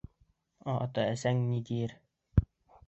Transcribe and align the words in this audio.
—Ә 0.73 0.75
ата-әсәң 0.85 1.45
ни 1.51 1.63
тиер? 1.69 1.97